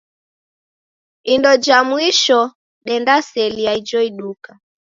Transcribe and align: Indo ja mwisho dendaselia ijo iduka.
Indo 1.33 1.51
ja 1.65 1.77
mwisho 1.89 2.39
dendaselia 2.85 3.71
ijo 3.79 3.99
iduka. 4.09 4.51